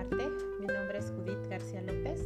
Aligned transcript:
saludarte. 0.00 0.30
Mi 0.60 0.66
nombre 0.66 0.98
es 0.98 1.10
Judith 1.10 1.46
García 1.48 1.82
López. 1.82 2.20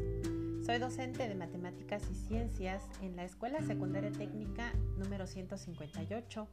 Soy 0.64 0.78
docente 0.78 1.28
de 1.28 1.34
Matemáticas 1.34 2.02
y 2.10 2.14
Ciencias 2.14 2.82
en 3.02 3.16
la 3.16 3.24
Escuela 3.24 3.60
Secundaria 3.62 4.12
Técnica 4.12 4.72
número 4.96 5.26
158, 5.26 6.48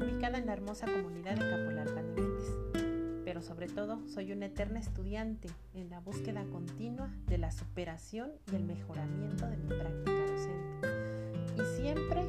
ubicada 0.00 0.38
en 0.38 0.46
la 0.46 0.52
hermosa 0.52 0.86
comunidad 0.86 1.36
de 1.36 1.50
Capolalpan 1.50 2.14
de 2.14 2.22
Méndez. 2.22 3.24
Pero 3.24 3.42
sobre 3.42 3.66
todo, 3.68 4.06
soy 4.08 4.32
una 4.32 4.46
eterna 4.46 4.78
estudiante 4.78 5.48
en 5.74 5.90
la 5.90 6.00
búsqueda 6.00 6.44
continua 6.50 7.10
de 7.26 7.38
la 7.38 7.50
superación 7.50 8.32
y 8.52 8.56
el 8.56 8.64
mejoramiento 8.64 9.48
de 9.48 9.56
mi 9.56 9.68
práctica 9.68 10.26
docente. 10.26 11.62
Y 11.62 11.80
siempre 11.80 12.24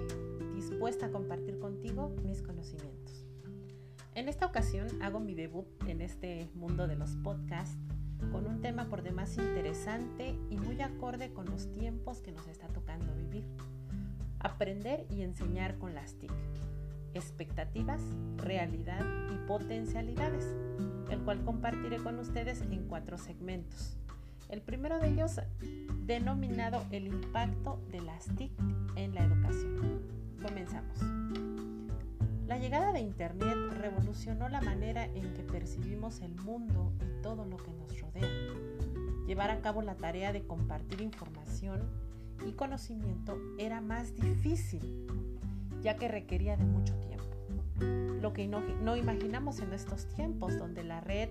dispuesta 0.56 1.08
a 1.08 1.12
compartir 1.12 1.60
contigo 1.60 2.10
mis 2.24 2.42
conocimientos. 2.42 3.26
En 4.16 4.28
esta 4.28 4.46
ocasión 4.46 4.88
hago 5.02 5.20
mi 5.20 5.36
debut 5.36 5.68
en 5.88 6.02
este 6.02 6.50
mundo 6.54 6.88
de 6.88 6.96
los 6.96 7.16
podcasts 7.18 7.78
con 8.32 8.46
un 8.46 8.62
tema 8.62 8.86
por 8.90 9.02
demás 9.02 9.38
interesante 9.38 10.38
y 10.50 10.58
muy 10.58 10.82
acorde 10.82 11.32
con 11.34 11.46
los 11.46 11.72
tiempos 11.72 12.22
que 12.22 12.32
nos 12.32 12.48
está 12.48 12.68
tocando 12.68 13.14
vivir. 13.16 13.46
Aprender 14.40 15.06
y 15.10 15.22
enseñar 15.22 15.78
con 15.78 15.96
las 15.96 16.16
TIC. 16.16 16.32
Expectativas, 17.14 18.02
realidad 18.38 19.06
y 19.34 19.48
potencialidades, 19.48 20.54
el 21.10 21.20
cual 21.20 21.44
compartiré 21.44 21.98
con 21.98 22.20
ustedes 22.20 22.62
en 22.62 22.88
cuatro 22.88 23.18
segmentos. 23.18 23.98
El 24.50 24.62
primero 24.62 25.00
de 25.00 25.10
ellos 25.10 25.40
denominado 26.06 26.86
el 26.92 27.08
impacto 27.08 27.82
de 27.92 28.02
las 28.02 28.26
TIC 28.36 28.52
en 28.96 29.16
la 29.16 29.24
educación. 29.24 30.02
Comenzamos. 30.42 31.00
La 32.50 32.58
llegada 32.58 32.92
de 32.92 33.00
Internet 33.00 33.56
revolucionó 33.78 34.50
la 34.50 34.60
manera 34.60 35.06
en 35.06 35.36
que 35.36 35.44
percibimos 35.44 36.20
el 36.22 36.34
mundo 36.34 36.92
y 37.00 37.22
todo 37.22 37.46
lo 37.46 37.58
que 37.58 37.72
nos 37.74 38.02
rodea. 38.02 38.28
Llevar 39.28 39.52
a 39.52 39.62
cabo 39.62 39.84
la 39.84 39.96
tarea 39.96 40.34
de 40.34 40.42
compartir 40.42 41.02
información 41.02 41.88
y 42.48 42.54
conocimiento 42.54 43.38
era 43.60 43.82
más 43.82 44.16
difícil, 44.16 44.82
ya 45.84 45.96
que 45.96 46.08
requería 46.08 46.58
de 46.58 46.64
mucho 46.64 46.96
tiempo. 46.96 48.20
Lo 48.20 48.34
que 48.34 48.48
no, 48.48 48.62
no 48.82 48.98
imaginamos 48.98 49.60
en 49.60 49.72
estos 49.72 50.08
tiempos, 50.08 50.58
donde 50.58 50.84
la 50.84 51.02
red 51.02 51.30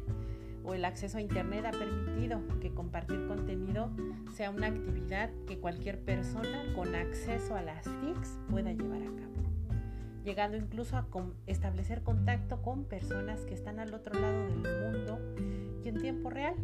o 0.65 0.75
el 0.75 0.85
acceso 0.85 1.19
a 1.19 1.21
Internet 1.21 1.65
ha 1.65 1.73
permitido 1.73 2.41
que 2.61 2.73
compartir 2.73 3.27
contenido 3.27 3.91
sea 4.37 4.51
una 4.51 4.69
actividad 4.69 5.31
que 5.49 5.59
cualquier 5.59 5.99
persona 5.99 6.63
con 6.77 6.95
acceso 6.95 7.57
a 7.57 7.63
las 7.63 7.83
TICs 7.83 8.39
pueda 8.49 8.73
llevar 8.73 9.03
a 9.03 9.17
cabo 9.17 9.48
llegando 10.25 10.57
incluso 10.57 10.97
a 10.97 11.07
establecer 11.47 12.03
contacto 12.03 12.63
con 12.63 12.85
personas 12.85 13.41
que 13.47 13.55
están 13.55 13.79
al 13.79 13.95
otro 13.95 14.19
lado 14.19 14.45
del 14.45 14.59
mundo 14.59 15.19
y 15.85 15.89
en 15.89 16.01
tiempo 16.01 16.31
real, 16.31 16.55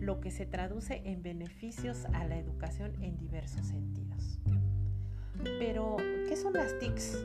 lo 0.00 0.20
que 0.20 0.30
se 0.30 0.46
traduce 0.46 1.02
en 1.04 1.22
beneficios 1.22 2.04
a 2.12 2.24
la 2.24 2.38
educación 2.38 3.02
en 3.02 3.18
diversos 3.18 3.66
sentidos. 3.66 4.38
Pero, 5.58 5.96
¿qué 6.28 6.36
son 6.36 6.54
las 6.54 6.78
TICs? 6.78 7.24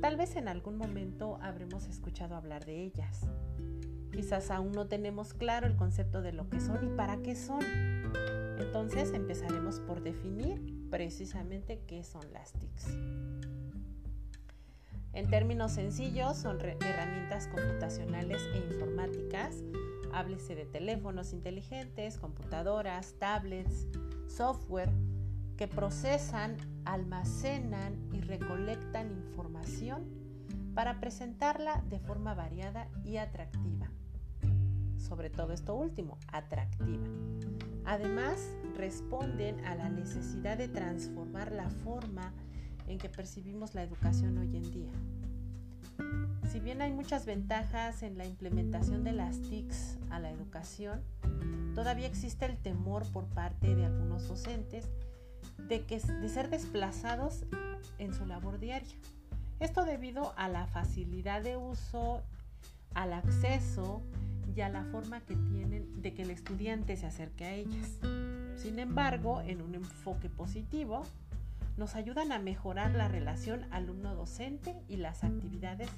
Tal 0.00 0.16
vez 0.16 0.36
en 0.36 0.48
algún 0.48 0.76
momento 0.76 1.38
habremos 1.40 1.86
escuchado 1.86 2.34
hablar 2.34 2.64
de 2.64 2.82
ellas. 2.82 3.20
Quizás 4.12 4.50
aún 4.50 4.72
no 4.72 4.88
tenemos 4.88 5.32
claro 5.32 5.66
el 5.66 5.76
concepto 5.76 6.22
de 6.22 6.32
lo 6.32 6.50
que 6.50 6.60
son 6.60 6.84
y 6.84 6.96
para 6.96 7.22
qué 7.22 7.34
son. 7.34 7.62
Entonces 8.58 9.12
empezaremos 9.14 9.80
por 9.80 10.02
definir 10.02 10.60
precisamente 10.90 11.80
qué 11.86 12.04
son 12.04 12.22
las 12.32 12.52
TICs. 12.52 12.88
En 15.12 15.28
términos 15.28 15.72
sencillos, 15.72 16.38
son 16.38 16.58
herramientas 16.60 17.46
computacionales 17.48 18.42
e 18.54 18.58
informáticas. 18.72 19.56
Háblese 20.12 20.54
de 20.54 20.64
teléfonos 20.64 21.32
inteligentes, 21.32 22.18
computadoras, 22.18 23.14
tablets, 23.18 23.88
software 24.26 24.90
que 25.56 25.68
procesan, 25.68 26.56
almacenan 26.84 28.08
y 28.12 28.20
recolectan 28.22 29.10
información 29.10 30.04
para 30.74 30.98
presentarla 30.98 31.82
de 31.88 31.98
forma 31.98 32.34
variada 32.34 32.88
y 33.04 33.18
atractiva. 33.18 33.90
Sobre 34.96 35.28
todo 35.28 35.52
esto 35.52 35.74
último, 35.74 36.16
atractiva. 36.28 37.06
Además, 37.84 38.56
responden 38.76 39.64
a 39.66 39.74
la 39.74 39.90
necesidad 39.90 40.56
de 40.56 40.68
transformar 40.68 41.52
la 41.52 41.68
forma 41.68 42.32
en 42.88 42.98
que 42.98 43.08
percibimos 43.08 43.74
la 43.74 43.82
educación 43.82 44.38
hoy 44.38 44.56
en 44.56 44.70
día. 44.70 44.92
Si 46.50 46.60
bien 46.60 46.82
hay 46.82 46.92
muchas 46.92 47.24
ventajas 47.24 48.02
en 48.02 48.18
la 48.18 48.26
implementación 48.26 49.04
de 49.04 49.12
las 49.12 49.40
TICs 49.40 49.98
a 50.10 50.18
la 50.18 50.30
educación, 50.30 51.00
todavía 51.74 52.06
existe 52.06 52.44
el 52.44 52.56
temor 52.58 53.10
por 53.10 53.26
parte 53.26 53.74
de 53.74 53.86
algunos 53.86 54.28
docentes 54.28 54.90
de, 55.68 55.84
que, 55.84 55.98
de 55.98 56.28
ser 56.28 56.50
desplazados 56.50 57.44
en 57.98 58.12
su 58.12 58.26
labor 58.26 58.58
diaria. 58.58 58.94
Esto 59.60 59.84
debido 59.84 60.34
a 60.36 60.48
la 60.48 60.66
facilidad 60.66 61.42
de 61.42 61.56
uso, 61.56 62.22
al 62.94 63.12
acceso 63.12 64.02
y 64.54 64.60
a 64.60 64.68
la 64.68 64.84
forma 64.84 65.20
que 65.20 65.36
tienen 65.36 66.02
de 66.02 66.12
que 66.14 66.22
el 66.22 66.30
estudiante 66.30 66.96
se 66.96 67.06
acerque 67.06 67.44
a 67.44 67.54
ellas. 67.54 67.98
Sin 68.56 68.78
embargo, 68.78 69.40
en 69.40 69.62
un 69.62 69.74
enfoque 69.74 70.28
positivo, 70.28 71.04
nos 71.76 71.94
ayudan 71.94 72.32
a 72.32 72.38
mejorar 72.38 72.94
la 72.94 73.08
relación 73.08 73.66
alumno-docente 73.70 74.76
y 74.88 74.96
las 74.96 75.24
actividades 75.24 75.90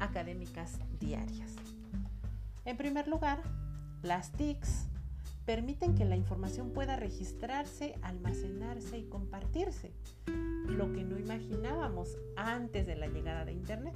académicas 0.00 0.78
diarias. 0.98 1.52
En 2.64 2.76
primer 2.76 3.08
lugar, 3.08 3.42
las 4.02 4.32
TICs 4.32 4.86
permiten 5.44 5.94
que 5.94 6.04
la 6.04 6.16
información 6.16 6.70
pueda 6.70 6.96
registrarse, 6.96 7.94
almacenarse 8.02 8.98
y 8.98 9.04
compartirse, 9.04 9.92
lo 10.66 10.92
que 10.92 11.04
no 11.04 11.18
imaginábamos 11.18 12.16
antes 12.36 12.86
de 12.86 12.96
la 12.96 13.06
llegada 13.06 13.44
de 13.44 13.52
Internet. 13.52 13.94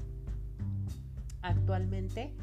Actualmente, 1.40 2.34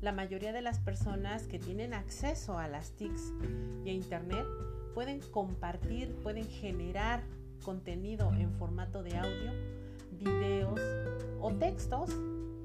la 0.00 0.12
mayoría 0.12 0.52
de 0.52 0.62
las 0.62 0.78
personas 0.78 1.46
que 1.46 1.58
tienen 1.58 1.94
acceso 1.94 2.58
a 2.58 2.68
las 2.68 2.92
TICs 2.92 3.32
y 3.84 3.90
a 3.90 3.92
Internet 3.92 4.46
pueden 4.94 5.20
compartir, 5.20 6.14
pueden 6.22 6.46
generar 6.46 7.22
contenido 7.60 8.32
en 8.34 8.52
formato 8.52 9.02
de 9.02 9.16
audio, 9.16 9.52
videos 10.12 10.80
o 11.40 11.52
textos 11.52 12.10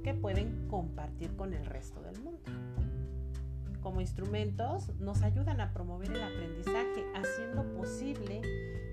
que 0.04 0.14
pueden 0.14 0.68
compartir 0.68 1.36
con 1.36 1.54
el 1.54 1.66
resto 1.66 2.02
del 2.02 2.20
mundo. 2.22 2.42
Como 3.82 4.02
instrumentos 4.02 4.90
nos 5.00 5.22
ayudan 5.22 5.62
a 5.62 5.72
promover 5.72 6.12
el 6.12 6.24
aprendizaje 6.24 7.06
haciendo 7.14 7.64
posible 7.76 8.42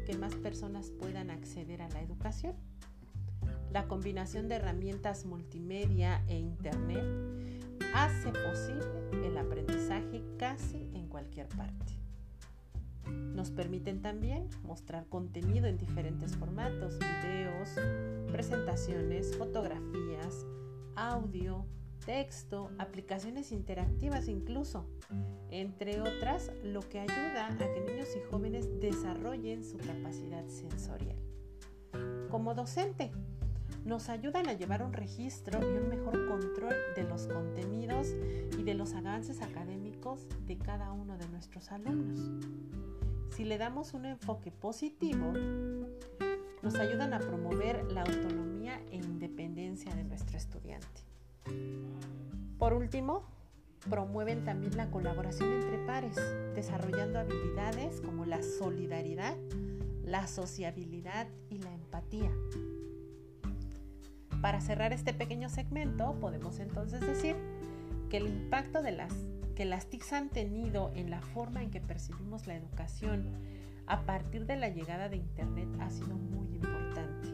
que 0.04 0.16
más 0.18 0.34
personas 0.34 0.90
puedan 0.90 1.30
acceder 1.30 1.80
a 1.80 1.88
la 1.88 2.02
educación. 2.02 2.54
La 3.72 3.88
combinación 3.88 4.48
de 4.48 4.56
herramientas 4.56 5.24
multimedia 5.24 6.22
e 6.28 6.38
internet 6.38 7.04
hace 7.94 8.32
posible 8.32 9.26
el 9.26 9.38
aprendizaje 9.38 10.22
casi 10.38 10.90
en 10.94 11.08
cualquier 11.08 11.48
parte. 11.48 12.01
Nos 13.34 13.50
permiten 13.50 14.02
también 14.02 14.48
mostrar 14.62 15.06
contenido 15.06 15.66
en 15.66 15.78
diferentes 15.78 16.36
formatos, 16.36 16.98
videos, 16.98 17.70
presentaciones, 18.30 19.36
fotografías, 19.36 20.46
audio, 20.96 21.66
texto, 22.04 22.70
aplicaciones 22.78 23.52
interactivas 23.52 24.28
incluso, 24.28 24.86
entre 25.50 26.00
otras, 26.00 26.50
lo 26.64 26.80
que 26.80 27.00
ayuda 27.00 27.46
a 27.46 27.56
que 27.56 27.80
niños 27.80 28.08
y 28.16 28.30
jóvenes 28.30 28.68
desarrollen 28.80 29.64
su 29.64 29.76
capacidad 29.78 30.46
sensorial. 30.48 31.16
Como 32.30 32.54
docente, 32.54 33.12
nos 33.84 34.08
ayudan 34.08 34.48
a 34.48 34.52
llevar 34.52 34.82
un 34.82 34.92
registro 34.92 35.60
y 35.60 35.76
un 35.76 35.88
mejor 35.88 36.26
control 36.28 36.74
de 36.94 37.04
los 37.04 37.26
contenidos 37.26 38.08
y 38.58 38.62
de 38.62 38.74
los 38.74 38.94
avances 38.94 39.42
académicos 39.42 40.26
de 40.46 40.58
cada 40.58 40.92
uno 40.92 41.16
de 41.18 41.28
nuestros 41.28 41.72
alumnos 41.72 42.30
si 43.34 43.44
le 43.44 43.56
damos 43.56 43.94
un 43.94 44.04
enfoque 44.04 44.50
positivo, 44.50 45.32
nos 46.62 46.74
ayudan 46.74 47.14
a 47.14 47.18
promover 47.18 47.90
la 47.90 48.02
autonomía 48.02 48.80
e 48.90 48.96
independencia 48.96 49.94
de 49.94 50.04
nuestro 50.04 50.36
estudiante. 50.36 51.00
Por 52.58 52.74
último, 52.74 53.24
promueven 53.88 54.44
también 54.44 54.76
la 54.76 54.90
colaboración 54.90 55.50
entre 55.50 55.78
pares, 55.86 56.16
desarrollando 56.54 57.18
habilidades 57.18 58.00
como 58.02 58.26
la 58.26 58.42
solidaridad, 58.42 59.36
la 60.04 60.26
sociabilidad 60.26 61.26
y 61.48 61.58
la 61.58 61.72
empatía. 61.72 62.30
Para 64.42 64.60
cerrar 64.60 64.92
este 64.92 65.14
pequeño 65.14 65.48
segmento, 65.48 66.18
podemos 66.20 66.58
entonces 66.58 67.00
decir 67.00 67.36
que 68.10 68.16
el 68.16 68.26
impacto 68.26 68.82
de 68.82 68.90
las 68.90 69.14
que 69.54 69.64
las 69.64 69.86
TICs 69.86 70.12
han 70.14 70.28
tenido 70.30 70.90
en 70.94 71.10
la 71.10 71.20
forma 71.20 71.62
en 71.62 71.70
que 71.70 71.80
percibimos 71.80 72.46
la 72.46 72.56
educación 72.56 73.24
a 73.86 74.00
partir 74.04 74.46
de 74.46 74.56
la 74.56 74.68
llegada 74.68 75.08
de 75.08 75.16
Internet 75.16 75.68
ha 75.78 75.90
sido 75.90 76.16
muy 76.16 76.56
importante. 76.56 77.28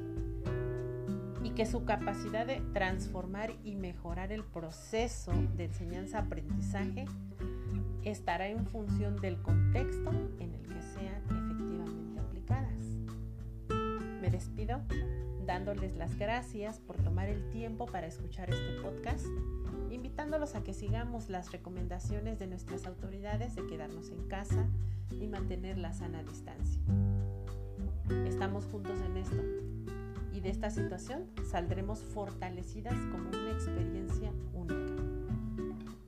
Y 1.43 1.51
que 1.51 1.65
su 1.65 1.85
capacidad 1.85 2.47
de 2.47 2.61
transformar 2.75 3.55
y 3.65 3.77
mejorar 3.77 4.31
el 4.31 4.45
proceso 4.45 5.33
de 5.57 5.65
enseñanza-aprendizaje 5.65 7.07
estará 8.05 8.49
en 8.49 8.67
función 8.67 9.17
del 9.17 9.41
contexto 9.41 10.11
en 10.41 10.55
el 10.55 10.63
que 10.63 10.83
sean 10.83 11.23
efectivamente 11.25 11.69
despido 14.31 14.81
dándoles 15.49 15.97
las 15.97 16.19
gracias 16.19 16.79
por 16.79 16.99
tomar 16.99 17.31
el 17.31 17.49
tiempo 17.49 17.87
para 17.87 18.07
escuchar 18.07 18.51
este 18.51 18.83
podcast, 18.83 19.25
invitándolos 19.91 20.55
a 20.55 20.63
que 20.63 20.75
sigamos 20.75 21.31
las 21.31 21.53
recomendaciones 21.53 22.39
de 22.39 22.47
nuestras 22.47 22.87
autoridades 22.87 23.57
de 23.57 23.67
quedarnos 23.67 24.11
en 24.11 24.29
casa 24.29 24.67
y 25.11 25.27
mantener 25.27 25.79
la 25.79 25.95
sana 25.95 26.23
distancia. 26.23 26.83
Estamos 28.27 28.67
juntos 28.67 29.01
en 29.01 29.17
esto 29.17 29.43
y 30.35 30.41
de 30.41 30.51
esta 30.51 30.69
situación 30.69 31.25
saldremos 31.51 32.01
fortalecidas 32.01 32.95
como 33.11 33.31
una 33.31 33.51
experiencia 33.51 34.31
única. 34.53 35.03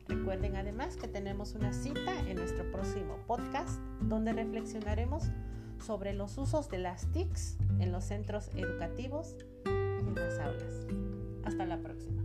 Recuerden 0.06 0.56
además 0.56 0.98
que 0.98 1.08
tenemos 1.08 1.54
una 1.54 1.72
cita 1.72 2.12
en 2.28 2.36
nuestro 2.36 2.70
próximo 2.70 3.16
podcast 3.26 3.80
donde 4.02 4.34
reflexionaremos 4.34 5.30
sobre 5.80 6.12
los 6.14 6.38
usos 6.38 6.68
de 6.68 6.78
las 6.78 7.10
TICs 7.12 7.56
en 7.78 7.92
los 7.92 8.04
centros 8.04 8.48
educativos 8.54 9.36
y 9.66 9.68
en 9.68 10.14
las 10.14 10.38
aulas. 10.38 10.86
Hasta 11.44 11.66
la 11.66 11.78
próxima. 11.78 12.22